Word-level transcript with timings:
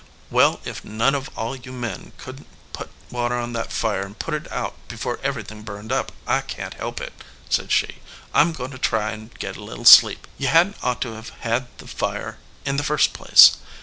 "Well, 0.31 0.61
if 0.65 0.83
none 0.83 1.13
of 1.13 1.29
all 1.37 1.55
you 1.55 1.71
men 1.71 2.13
couldn 2.17 2.45
t 2.45 2.49
put 2.73 2.89
water 3.11 3.35
on 3.37 3.53
that 3.53 3.71
fire 3.71 4.01
and 4.01 4.17
put 4.17 4.33
it 4.33 4.51
out 4.51 4.73
before 4.87 5.19
everything 5.21 5.61
burned 5.61 5.91
up, 5.91 6.11
I 6.25 6.41
can 6.41 6.71
t 6.71 6.77
help 6.79 6.99
it," 6.99 7.13
said 7.51 7.71
she. 7.71 7.99
"I 8.33 8.41
m 8.41 8.51
goin 8.51 8.71
to 8.71 8.79
try 8.79 9.11
and 9.11 9.31
get 9.37 9.57
a 9.57 9.63
little 9.63 9.85
sleep. 9.85 10.25
You 10.39 10.47
hadn 10.47 10.73
t 10.73 10.79
ought 10.81 11.01
to 11.03 11.13
have 11.13 11.29
had 11.41 11.67
the 11.77 11.85
fire 11.87 12.39
in 12.65 12.77
the 12.77 12.83
first 12.83 13.13
place. 13.13 13.57